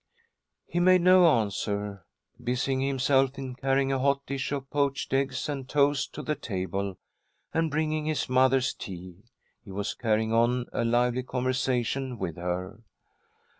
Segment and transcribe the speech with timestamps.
[0.65, 2.07] He made no answer,
[2.43, 6.97] busying himself in carrying a hot dish of poached eggs and toast to the table,
[7.53, 9.25] and bringing his mother's tea.
[9.63, 12.79] He was carrying on a lively conversation with her.